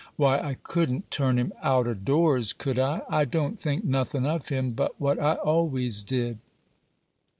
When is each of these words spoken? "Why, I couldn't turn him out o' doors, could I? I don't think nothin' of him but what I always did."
"Why, 0.15 0.39
I 0.39 0.55
couldn't 0.63 1.11
turn 1.11 1.37
him 1.37 1.53
out 1.61 1.87
o' 1.87 1.93
doors, 1.93 2.53
could 2.53 2.79
I? 2.79 3.03
I 3.07 3.23
don't 3.23 3.59
think 3.59 3.85
nothin' 3.85 4.25
of 4.25 4.49
him 4.49 4.71
but 4.71 4.99
what 4.99 5.19
I 5.21 5.35
always 5.35 6.01
did." 6.01 6.39